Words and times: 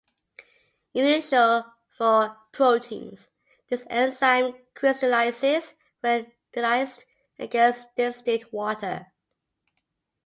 Unusual 0.95 1.63
for 1.95 2.35
proteins, 2.53 3.29
this 3.69 3.85
enzyme 3.87 4.55
crystallizes 4.73 5.75
when 5.99 6.31
dialysed 6.55 7.05
against 7.37 7.95
distilled 7.95 8.51
water. 8.51 9.05